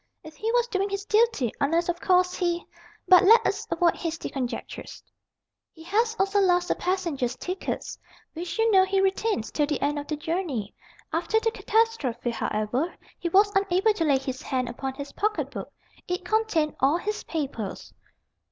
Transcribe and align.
If 0.23 0.35
he 0.35 0.51
was 0.53 0.65
doing 0.67 0.89
his 0.89 1.05
duty 1.05 1.51
unless, 1.61 1.87
of 1.87 2.01
course, 2.01 2.33
he 2.33 2.65
but 3.07 3.23
let 3.23 3.45
us 3.45 3.67
avoid 3.69 3.95
hasty 3.97 4.31
conjectures." 4.31 5.03
"He 5.75 5.83
has 5.83 6.15
also 6.17 6.39
lost 6.39 6.69
the 6.69 6.73
passengers' 6.73 7.35
tickets, 7.35 7.99
which 8.33 8.57
you 8.57 8.71
know 8.71 8.83
he 8.83 8.99
retains 8.99 9.51
till 9.51 9.67
the 9.67 9.79
end 9.79 9.99
of 9.99 10.07
the 10.07 10.15
journey. 10.15 10.73
After 11.13 11.39
the 11.39 11.51
catastrophe, 11.51 12.31
however, 12.31 12.91
he 13.19 13.29
was 13.29 13.55
unable 13.55 13.93
to 13.93 14.03
lay 14.05 14.17
his 14.17 14.41
hand 14.41 14.67
upon 14.69 14.95
his 14.95 15.11
pocket 15.11 15.51
book. 15.51 15.71
It 16.07 16.25
contained 16.25 16.77
all 16.79 16.97
his 16.97 17.23
papers." 17.25 17.93